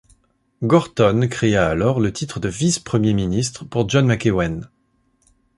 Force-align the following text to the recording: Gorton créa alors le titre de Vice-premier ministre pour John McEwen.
Gorton 0.63 1.27
créa 1.29 1.69
alors 1.69 1.99
le 1.99 2.11
titre 2.11 2.39
de 2.39 2.49
Vice-premier 2.49 3.13
ministre 3.13 3.65
pour 3.65 3.87
John 3.87 4.07
McEwen. 4.07 4.67